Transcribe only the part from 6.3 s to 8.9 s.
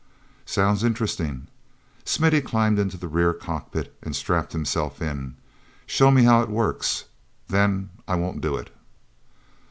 it works, then I won't do it."